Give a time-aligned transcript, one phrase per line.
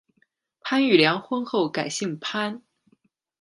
[0.61, 2.63] 潘玉良婚后改姓潘。